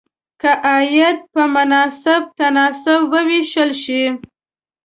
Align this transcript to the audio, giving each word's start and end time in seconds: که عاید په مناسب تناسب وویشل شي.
که 0.41 0.51
عاید 0.71 1.17
په 1.33 1.41
مناسب 1.55 2.21
تناسب 2.39 2.99
وویشل 3.13 3.71
شي. 3.83 4.03